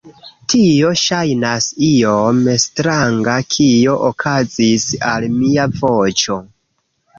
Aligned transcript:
Tio 0.51 0.93
ŝajnas 1.01 1.67
iom 1.87 2.39
stranga 2.63 3.37
kio 3.57 3.95
okazis 4.09 4.89
al 5.13 5.31
mia 5.37 5.71
voĉo 5.79 6.43